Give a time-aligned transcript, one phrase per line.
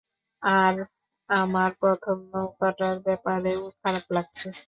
[0.43, 0.75] আর
[1.29, 4.47] আমার প্রথম নৌকাটার ব্যাপারেও খারাপ লাগছে।